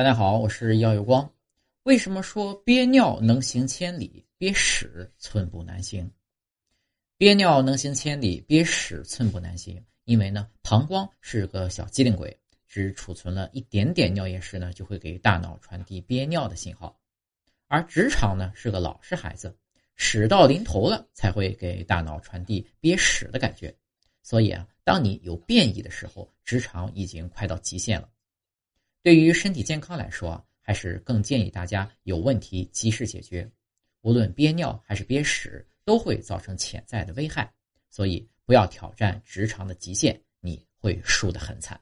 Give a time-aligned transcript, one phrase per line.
[0.00, 1.30] 大家好，我是耀有光。
[1.82, 6.10] 为什么说憋尿能行千里，憋屎寸步难行？
[7.18, 9.84] 憋尿能行千里，憋屎寸步难行。
[10.06, 12.34] 因为呢，膀胱是个小机灵鬼，
[12.66, 16.96] 只储存了一点点尿液时呢，就会给大脑传递憋尿的信号；
[17.68, 19.54] 而直肠呢是个老实孩子，
[19.96, 23.76] 屎到临头了才会给大脑传递憋屎的感觉。
[24.22, 28.08] 所以啊，当你有便意的时候，直肠已经快到极限了。
[29.02, 33.50] 对于身体健康来说，还是更建议大家有问题及时解决。
[34.02, 37.50] 无论憋尿还是憋屎，都会造成潜在的危害，
[37.88, 41.80] 所以不要挑战直肠的极限，你会输得很惨。